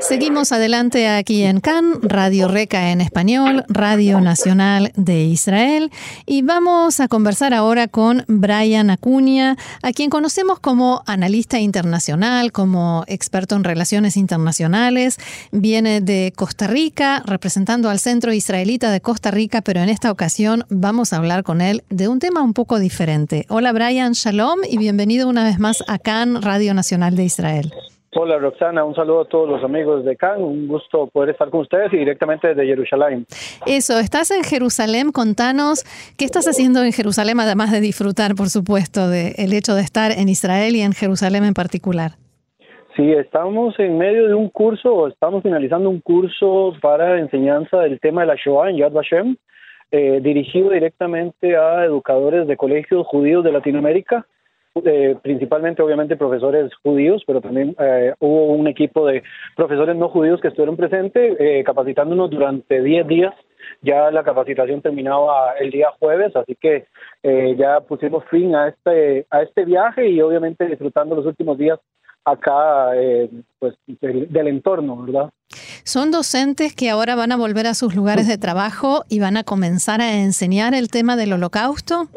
[0.00, 5.90] Seguimos adelante aquí en CAN, Radio Reca en español, Radio Nacional de Israel,
[6.26, 13.04] y vamos a conversar ahora con Brian Acuña, a quien conocemos como analista internacional, como
[13.06, 15.18] experto en relaciones internacionales.
[15.50, 20.64] Viene de Costa Rica, representando al Centro Israelita de Costa Rica, pero en esta ocasión
[20.68, 23.46] vamos a hablar con él de un tema un poco diferente.
[23.48, 27.72] Hola Brian, shalom y bienvenido una vez más a CAN, Radio Nacional de Israel.
[28.18, 31.60] Hola Roxana, un saludo a todos los amigos de CAN, un gusto poder estar con
[31.60, 33.26] ustedes y directamente desde Jerusalén.
[33.66, 35.84] Eso, estás en Jerusalén, contanos
[36.16, 40.30] qué estás haciendo en Jerusalén, además de disfrutar, por supuesto, del hecho de estar en
[40.30, 42.12] Israel y en Jerusalén en particular.
[42.96, 48.22] Sí, estamos en medio de un curso, estamos finalizando un curso para enseñanza del tema
[48.22, 49.36] de la Shoah en Yad Vashem,
[49.90, 54.26] eh, dirigido directamente a educadores de colegios judíos de Latinoamérica
[54.84, 59.22] eh, principalmente obviamente profesores judíos, pero también eh, hubo un equipo de
[59.56, 63.34] profesores no judíos que estuvieron presentes eh, capacitándonos durante 10 días.
[63.82, 66.86] Ya la capacitación terminaba el día jueves, así que
[67.56, 71.78] ya pusimos fin a este a este viaje y obviamente disfrutando los últimos días
[72.24, 72.92] acá
[73.58, 75.30] pues del, del entorno, ¿verdad?
[75.84, 79.42] Son docentes que ahora van a volver a sus lugares de trabajo y van a
[79.42, 82.08] comenzar a enseñar el tema del holocausto.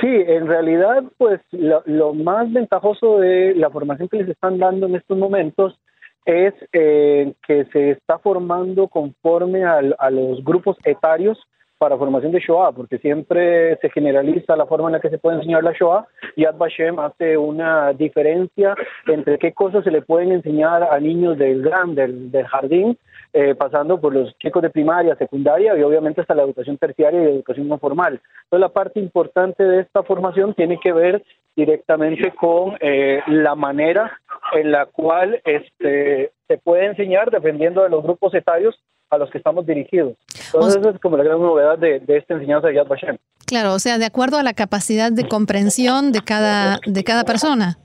[0.00, 4.94] Sí, en realidad, pues lo, más ventajoso de la formación que les están dando en
[4.94, 5.78] estos momentos
[6.24, 11.38] es eh, que se está formando conforme a, los grupos etarios
[11.78, 15.36] para formación de Shoah, porque siempre se generaliza la forma en la que se puede
[15.36, 18.74] enseñar la Shoah y Ad Vashem hace una diferencia
[19.06, 22.98] entre qué cosas se le pueden enseñar a niños del gran, del, del jardín,
[23.32, 27.34] eh, pasando por los chicos de primaria, secundaria y obviamente hasta la educación terciaria y
[27.34, 28.20] educación no formal.
[28.44, 31.22] Entonces la parte importante de esta formación tiene que ver
[31.54, 34.18] directamente con eh, la manera
[34.52, 39.38] en la cual este, se puede enseñar dependiendo de los grupos etarios a los que
[39.38, 40.14] estamos dirigidos.
[40.52, 43.16] Entonces, esa es como la gran novedad de, esta enseñanza de Yad Vashem.
[43.46, 47.78] Claro, o sea, de acuerdo a la capacidad de comprensión de cada, de cada persona.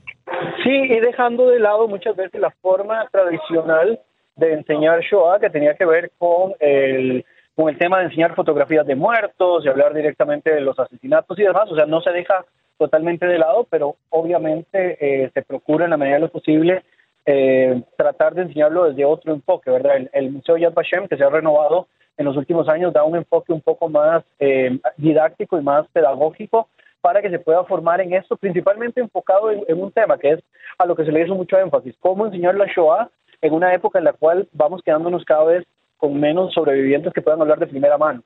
[0.62, 4.00] Sí, y dejando de lado muchas veces la forma tradicional
[4.36, 7.24] de enseñar Shoah, que tenía que ver con el,
[7.54, 11.42] con el tema de enseñar fotografías de muertos y hablar directamente de los asesinatos y
[11.42, 11.70] demás.
[11.70, 12.44] O sea, no se deja
[12.78, 16.82] totalmente de lado, pero obviamente eh, se procura en la medida de lo posible
[17.26, 20.08] eh, tratar de enseñarlo desde otro enfoque, ¿verdad?
[20.12, 23.52] El, Museo Yad Vashem, que se ha renovado en los últimos años, da un enfoque
[23.52, 26.68] un poco más eh, didáctico y más pedagógico
[27.00, 30.40] para que se pueda formar en esto, principalmente enfocado en, un tema que es
[30.78, 33.10] a lo que se le hizo mucho énfasis, cómo enseñar la Shoah
[33.42, 35.66] en una época en la cual vamos quedándonos cada vez
[35.98, 38.22] con menos sobrevivientes que puedan hablar de primera mano.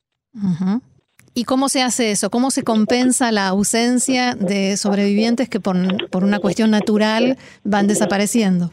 [1.35, 2.31] ¿Y cómo se hace eso?
[2.31, 5.77] ¿Cómo se compensa la ausencia de sobrevivientes que por,
[6.11, 8.71] por una cuestión natural van desapareciendo?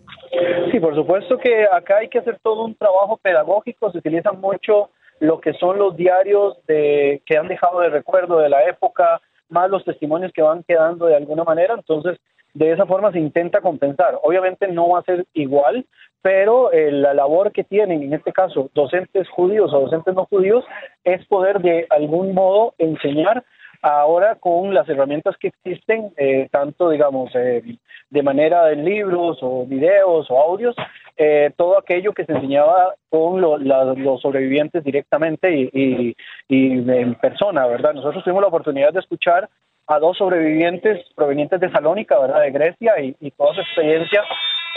[0.71, 4.89] Sí, por supuesto que acá hay que hacer todo un trabajo pedagógico, se utiliza mucho
[5.19, 9.69] lo que son los diarios de, que han dejado de recuerdo de la época, más
[9.69, 12.19] los testimonios que van quedando de alguna manera, entonces
[12.53, 14.17] de esa forma se intenta compensar.
[14.23, 15.85] Obviamente no va a ser igual,
[16.21, 20.65] pero eh, la labor que tienen, en este caso, docentes judíos o docentes no judíos,
[21.03, 23.43] es poder de algún modo enseñar
[23.85, 27.61] ahora con las herramientas que existen, eh, tanto, digamos, eh,
[28.09, 30.75] de manera de libros o videos o audios,
[31.17, 36.15] eh, todo aquello que se enseñaba con los sobrevivientes directamente y,
[36.49, 37.93] en persona, ¿verdad?
[37.93, 39.49] Nosotros tuvimos la oportunidad de escuchar
[39.87, 42.41] a dos sobrevivientes provenientes de Salónica, ¿verdad?
[42.41, 44.23] De Grecia y, toda su experiencia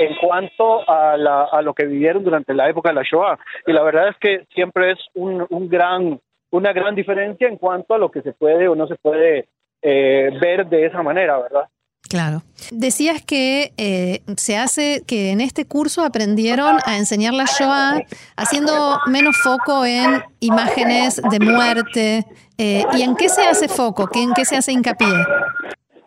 [0.00, 1.14] en cuanto a,
[1.50, 3.38] a, lo que vivieron durante la época de la Shoah.
[3.66, 6.20] Y la verdad es que siempre es un, un gran
[6.50, 9.48] una gran diferencia en cuanto a lo que se puede o no se puede
[9.82, 11.69] eh, ver de esa manera, ¿verdad?
[12.09, 12.42] Claro.
[12.72, 18.00] Decías que eh, se hace, que en este curso aprendieron a enseñar la Shoah
[18.36, 22.24] haciendo menos foco en imágenes de muerte.
[22.56, 24.09] Eh, ¿Y en qué se hace foco?
[24.15, 25.09] ¿En qué se hace hincapié?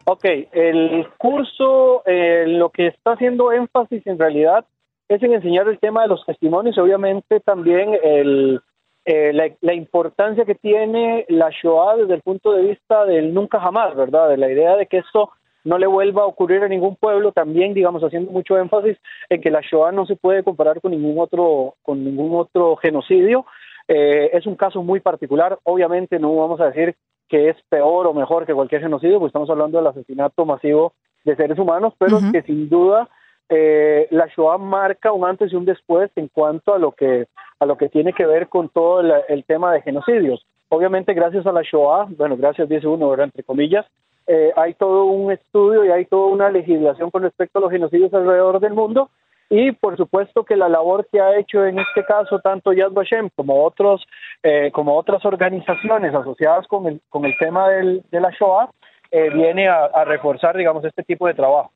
[0.06, 4.66] Ok, el curso lo que está haciendo énfasis en realidad
[5.08, 8.62] es en enseñar el tema de los testimonios, obviamente también el,
[9.06, 13.96] eh, la, importancia que tiene la Shoah desde el punto de vista del nunca jamás,
[13.96, 14.30] ¿verdad?
[14.30, 15.32] De la idea de que esto
[15.64, 18.98] no le vuelva a ocurrir a ningún pueblo, también, digamos, haciendo mucho énfasis
[19.30, 23.46] en que la Shoah no se puede comparar con ningún otro, con ningún otro genocidio.
[23.88, 26.96] Eh, es un caso muy particular, obviamente no vamos a decir
[27.28, 30.94] que es peor o mejor que cualquier genocidio, porque estamos hablando del asesinato masivo
[31.24, 33.10] de seres humanos, pero que sin duda
[33.50, 37.28] eh, la Shoah marca un antes y un después en cuanto a lo que
[37.62, 40.44] a lo que tiene que ver con todo el, tema de genocidios.
[40.70, 43.86] Obviamente, gracias a la Shoah, bueno, gracias, dice uno, entre comillas,
[44.26, 48.12] eh, hay todo un estudio y hay toda una legislación con respecto a los genocidios
[48.16, 49.12] alrededor del mundo
[49.48, 53.30] y por supuesto que la labor que ha hecho en este caso tanto Yad Vashem
[53.36, 54.04] como otros
[54.42, 58.70] eh, como otras organizaciones asociadas con el con el tema del, de la Shoah
[59.12, 61.72] eh, viene a, reforzar digamos este tipo de trabajo.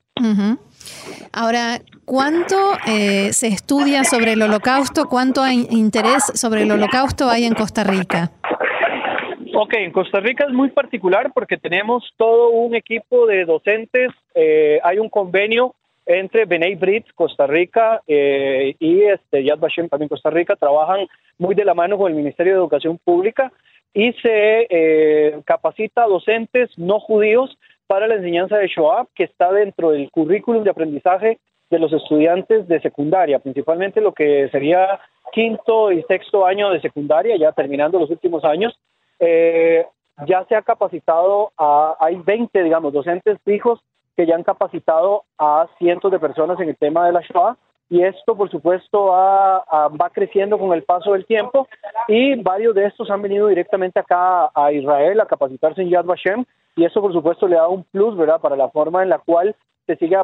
[1.33, 2.55] Ahora, ¿cuánto
[2.87, 5.05] eh, se estudia sobre el holocausto?
[5.09, 8.31] ¿Cuánto hay interés sobre el holocausto hay en Costa Rica?
[9.53, 14.11] Ok, en Costa Rica es muy particular porque tenemos todo un equipo de docentes,
[14.83, 15.75] hay un convenio
[16.05, 21.07] entre Benay Brit, Costa Rica, eh, y este, Yad Vashem, también Costa Rica, trabajan
[21.37, 23.51] muy de la mano con el Ministerio de Educación Pública
[23.93, 29.51] y se eh, capacita a docentes no judíos para la enseñanza de Shoah, que está
[29.51, 31.39] dentro del currículum de aprendizaje
[31.69, 34.99] de los estudiantes de secundaria, principalmente lo que sería
[35.31, 38.77] quinto y sexto año de secundaria, ya terminando los últimos años.
[39.19, 39.85] Eh,
[40.27, 43.81] ya se ha capacitado a, hay 20, digamos, docentes fijos
[44.15, 47.57] que ya han capacitado a cientos de personas en el tema de la Shoah
[47.89, 51.67] y esto por supuesto va, va creciendo con el paso del tiempo
[52.07, 56.45] y varios de estos han venido directamente acá a Israel a capacitarse en Yad Vashem
[56.75, 59.55] y eso por supuesto le da un plus verdad para la forma en la cual
[59.85, 60.17] se sigue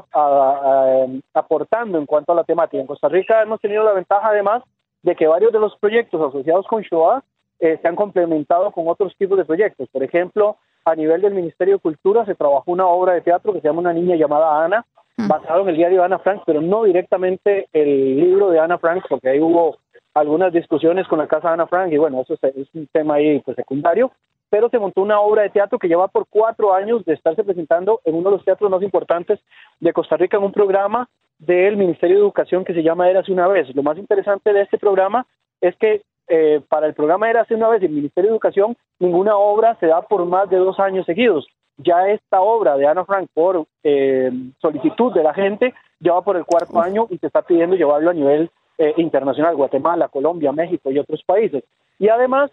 [1.33, 2.81] aportando en cuanto a la temática.
[2.81, 4.63] En Costa Rica hemos tenido la ventaja además
[5.03, 7.23] de que varios de los proyectos asociados con Shoah
[7.59, 9.87] eh, se han complementado con otros tipos de proyectos.
[9.91, 13.61] Por ejemplo, a nivel del Ministerio de Cultura se trabajó una obra de teatro que
[13.61, 14.85] se llama Una niña llamada Ana,
[15.27, 19.05] basado en el diario de Ana Frank, pero no directamente el libro de Ana Frank,
[19.09, 19.77] porque ahí hubo
[20.13, 23.39] algunas discusiones con la casa de Ana Frank y bueno, eso es, un tema ahí
[23.39, 24.11] pues, secundario,
[24.49, 28.01] pero se montó una obra de teatro que lleva por cuatro años de estarse presentando
[28.03, 29.39] en uno de los teatros más importantes
[29.79, 31.07] de Costa Rica en un programa
[31.39, 33.73] del Ministerio de Educación que se llama Érase una vez.
[33.75, 35.25] Lo más interesante de este programa
[35.61, 39.35] es que eh, para el programa era hace una vez el Ministerio de Educación, ninguna
[39.35, 41.47] obra se da por más de dos años seguidos.
[41.77, 46.37] Ya esta obra de Ana Frank, por eh, solicitud de la gente, ya va por
[46.37, 50.91] el cuarto año y se está pidiendo llevarlo a nivel eh, internacional, Guatemala, Colombia, México
[50.91, 51.63] y otros países.
[51.97, 52.51] Y además,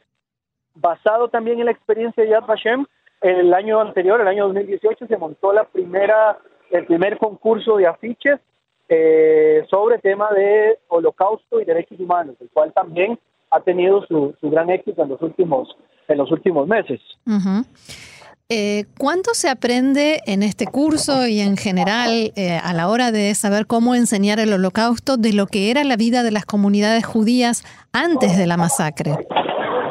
[0.75, 2.87] basado también en la experiencia de Yad Vashem,
[3.21, 6.39] el año anterior, el año 2018, se montó la primera,
[6.71, 8.39] el primer concurso de afiches
[9.69, 13.19] sobre tema de holocausto y derechos humanos, el cual también
[13.51, 15.77] ha tenido su, gran éxito en los últimos,
[16.07, 17.01] en los últimos meses.
[18.51, 23.35] Eh, ¿Cuánto se aprende en este curso y en general eh, a la hora de
[23.35, 27.63] saber cómo enseñar el holocausto de lo que era la vida de las comunidades judías
[27.93, 29.11] antes de la masacre?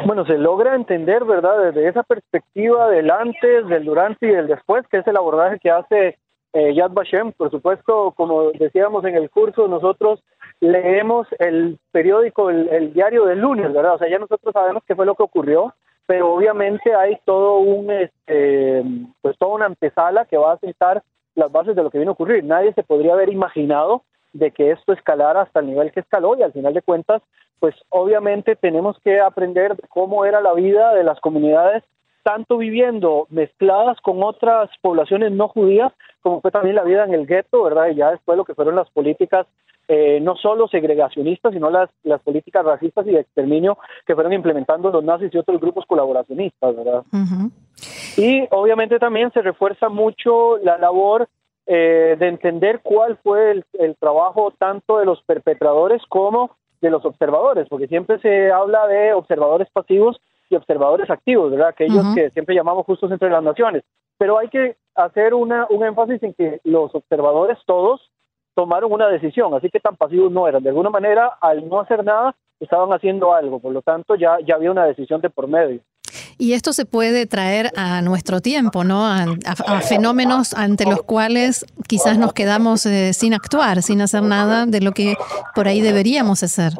[0.08, 4.88] Bueno, se logra entender, ¿verdad?, desde esa perspectiva del antes, del durante y del después,
[4.90, 6.18] que es el abordaje que hace
[6.54, 7.34] eh, Yad Vashem.
[7.34, 10.24] Por supuesto, como decíamos en el curso, nosotros
[10.62, 13.94] leemos el periódico, el, diario del lunes, ¿verdad?
[13.94, 15.76] O sea, ya nosotros sabemos qué fue lo que ocurrió,
[16.08, 18.84] pero obviamente hay todo un, este,
[19.22, 21.04] pues toda una antesala que va a sentar
[21.36, 22.44] las bases de lo que viene a ocurrir.
[22.44, 26.44] Nadie se podría haber imaginado de que esto escalara hasta el nivel que escaló y
[26.44, 27.22] al final de cuentas,
[27.60, 31.84] pues obviamente tenemos que aprender cómo era la vida de las comunidades
[32.24, 37.26] tanto viviendo mezcladas con otras poblaciones no judías, como fue también la vida en el
[37.26, 37.88] gueto, ¿verdad?
[37.88, 39.48] Y ya después lo que fueron las políticas
[39.88, 44.92] eh, no solo segregacionistas, sino las, las políticas racistas y de exterminio que fueron implementando
[44.92, 47.04] los nazis y otros grupos colaboracionistas, ¿verdad?
[48.18, 51.30] Y obviamente también se refuerza mucho la labor
[51.66, 56.52] eh, de entender cuál fue el, el trabajo tanto de los perpetradores como
[56.82, 61.70] de los observadores, porque siempre se habla de observadores pasivos y observadores activos, ¿verdad?
[61.70, 63.84] Aquellos que siempre llamamos justos entre las naciones.
[64.18, 68.10] Pero hay que hacer una, un énfasis en que los observadores todos
[68.58, 70.64] tomaron una decisión, así que tan pasivos no eran.
[70.64, 74.56] De alguna manera, al no hacer nada, estaban haciendo algo, por lo tanto ya, ya
[74.56, 75.80] había una decisión de por medio.
[76.40, 79.06] Y esto se puede traer a nuestro tiempo, ¿no?
[79.06, 79.26] A,
[79.88, 84.92] fenómenos ante los cuales quizás nos quedamos eh, sin actuar, sin hacer nada de lo
[84.92, 85.14] que
[85.54, 86.72] por ahí deberíamos hacer.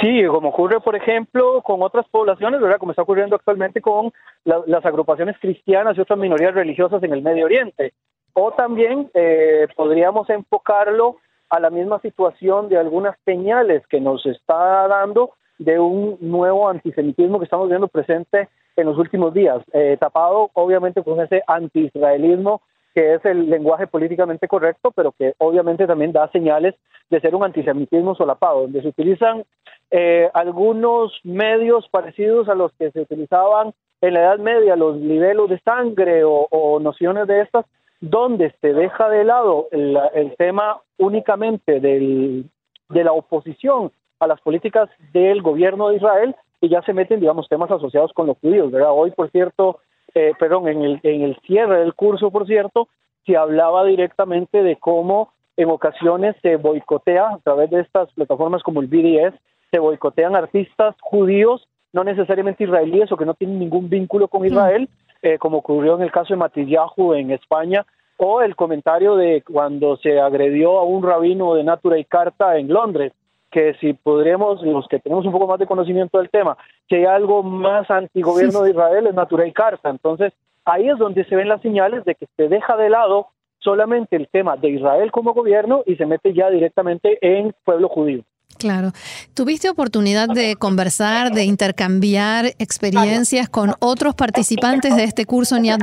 [0.00, 2.78] Sí, como ocurre, por ejemplo, con otras poblaciones, ¿verdad?
[2.78, 4.12] Como está ocurriendo actualmente con
[4.44, 7.94] las agrupaciones cristianas y otras minorías religiosas en el Medio Oriente.
[8.34, 11.16] O también eh, podríamos enfocarlo
[11.48, 17.38] a la misma situación de algunas señales que nos está dando de un nuevo antisemitismo
[17.38, 22.60] que estamos viendo presente en los últimos días, eh, tapado obviamente con ese anti-israelismo
[22.94, 26.76] que es el lenguaje políticamente correcto, pero que obviamente también da señales
[27.10, 29.44] de ser un antisemitismo solapado, donde se utilizan
[29.90, 35.48] eh, algunos medios parecidos a los que se utilizaban en la Edad Media, los niveles
[35.48, 37.66] de sangre o, o nociones de estas,
[38.00, 42.50] donde se deja de lado el, tema únicamente del,
[42.88, 47.48] de la oposición a las políticas del gobierno de Israel y ya se meten, digamos,
[47.48, 48.92] temas asociados con los judíos, ¿verdad?
[48.92, 49.80] Hoy, por cierto,
[50.14, 52.88] eh, perdón, en el, en el cierre del curso, por cierto,
[53.26, 58.80] se hablaba directamente de cómo en ocasiones se boicotea a través de estas plataformas como
[58.80, 59.34] el BDS,
[59.70, 64.88] se boicotean artistas judíos, no necesariamente israelíes o que no tienen ningún vínculo con Israel,
[65.24, 67.86] eh, como ocurrió en el caso de Matillahu en España,
[68.18, 72.68] o el comentario de cuando se agredió a un rabino de Natura y Carta en
[72.68, 73.12] Londres,
[73.50, 77.04] que si podríamos, los que tenemos un poco más de conocimiento del tema, que hay
[77.06, 79.88] algo más antigobierno de Israel es Natura y Carta.
[79.88, 80.32] Entonces,
[80.66, 83.28] ahí es donde se ven las señales de que se deja de lado
[83.60, 88.24] solamente el tema de Israel como gobierno y se mete ya directamente en pueblo judío.
[88.58, 88.92] Claro.
[89.34, 95.80] ¿Tuviste oportunidad de conversar, de intercambiar experiencias con otros participantes de este curso en Yad?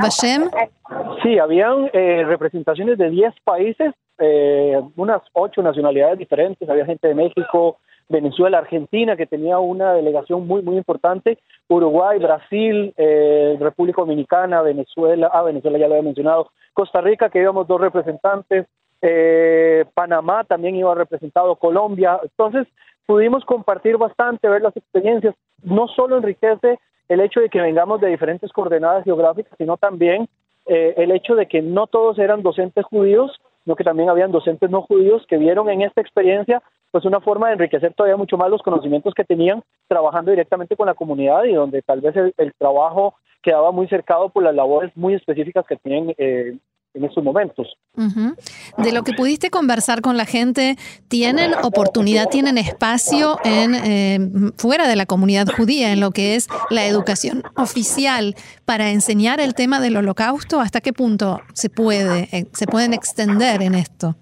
[1.22, 6.68] Sí, habían eh, representaciones de 10 países, eh, unas 8 nacionalidades diferentes.
[6.68, 7.78] Había gente de México,
[8.08, 11.38] Venezuela, Argentina, que tenía una delegación muy, muy importante,
[11.68, 17.40] Uruguay, Brasil, eh, República Dominicana, Venezuela, ah, Venezuela ya lo había mencionado, Costa Rica, que
[17.40, 18.66] íbamos dos representantes,
[19.02, 22.20] eh, Panamá también iba representado, Colombia.
[22.22, 22.66] Entonces,
[23.06, 25.34] pudimos compartir bastante, ver las experiencias.
[25.62, 26.78] No solo enriquece
[27.08, 30.28] el hecho de que vengamos de diferentes coordenadas geográficas, sino también
[30.66, 33.32] eh, el hecho de que no todos eran docentes judíos,
[33.64, 37.48] sino que también habían docentes no judíos que vieron en esta experiencia pues una forma
[37.48, 41.54] de enriquecer todavía mucho más los conocimientos que tenían trabajando directamente con la comunidad y
[41.54, 46.14] donde tal vez el, trabajo quedaba muy cercado por las labores muy específicas que tienen
[46.18, 46.58] eh,
[46.94, 47.66] en estos momentos.
[47.94, 50.76] De lo que pudiste conversar con la gente,
[51.08, 54.18] ¿tienen oportunidad, tienen espacio en eh,
[54.56, 58.34] fuera de la comunidad judía en lo que es la educación oficial
[58.64, 60.60] para enseñar el tema del holocausto?
[60.60, 64.14] ¿Hasta qué punto se puede, eh, se pueden extender en esto?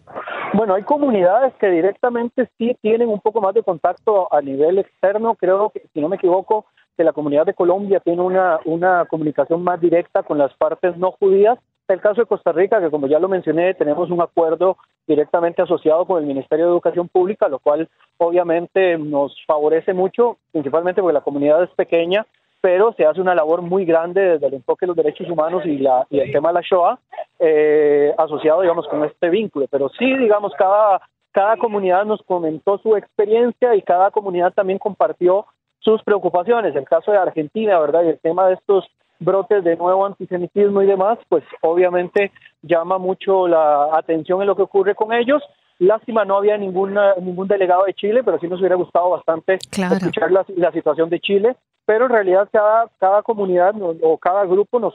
[0.52, 5.36] Bueno, hay comunidades que directamente sí tienen un poco más de contacto a nivel externo.
[5.36, 9.62] Creo que, si no me equivoco, que la comunidad de Colombia tiene una, una comunicación
[9.62, 11.58] más directa con las partes no judías
[11.90, 16.04] el caso de Costa Rica, que como ya lo mencioné, tenemos un acuerdo directamente asociado
[16.06, 21.20] con el Ministerio de Educación Pública, lo cual obviamente nos favorece mucho, principalmente porque la
[21.20, 22.26] comunidad es pequeña,
[22.60, 25.78] pero se hace una labor muy grande desde el enfoque de los derechos humanos y,
[25.78, 26.98] la, y el tema de la Shoah,
[27.38, 29.66] eh, asociado, digamos, con este vínculo.
[29.70, 31.00] Pero sí, digamos, cada,
[31.32, 35.46] cada comunidad nos comentó su experiencia y cada comunidad también compartió
[35.78, 36.76] sus preocupaciones.
[36.76, 38.04] El caso de Argentina, ¿verdad?
[38.04, 38.86] Y el tema de estos
[39.20, 44.62] brotes de nuevo antisemitismo y demás, pues obviamente llama mucho la atención en lo que
[44.62, 45.42] ocurre con ellos.
[45.78, 50.30] Lástima, no había ninguna, ningún delegado de Chile, pero sí nos hubiera gustado bastante escuchar
[50.30, 51.56] la, la, situación de Chile.
[51.86, 54.94] Pero en realidad cada, cada comunidad o cada grupo nos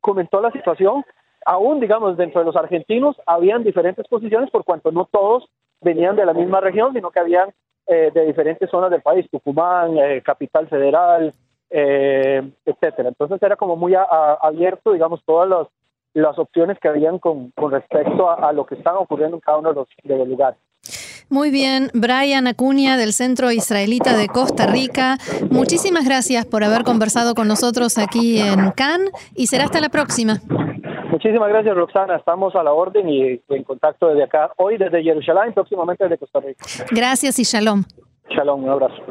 [0.00, 1.04] comentó la situación.
[1.44, 5.48] Aún, digamos, dentro de los argentinos habían diferentes posiciones por cuanto no todos
[5.80, 7.50] venían de la misma región, sino que habían
[7.86, 11.34] eh, de diferentes zonas del país, Tucumán, eh, Capital Federal,
[11.70, 13.08] eh, etcétera.
[13.08, 15.68] Entonces era como muy abierto, digamos, todas
[16.14, 19.74] las opciones que habían con, respecto a, lo que estaba ocurriendo en cada uno de
[19.76, 20.58] los, de los lugares.
[21.28, 25.16] Muy bien, Brian Acuña del Centro Israelita de Costa Rica,
[25.48, 30.40] muchísimas gracias por haber conversado con nosotros aquí en Cannes y será hasta la próxima.
[31.10, 32.16] Muchísimas gracias, Roxana.
[32.16, 36.40] Estamos a la orden y en contacto desde acá, hoy desde Jerusalén, próximamente desde Costa
[36.40, 36.64] Rica.
[36.90, 37.84] Gracias y shalom.
[38.30, 39.02] Shalom, un abrazo.